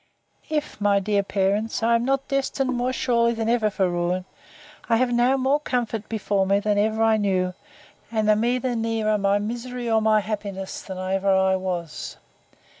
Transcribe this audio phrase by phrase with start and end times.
[0.49, 4.25] If, my dear parents, I am not destined more surely than ever for ruin,
[4.89, 7.53] I have now more comfort before me than ever I yet knew:
[8.11, 12.17] and am either nearer my happiness, or my misery, than ever I was.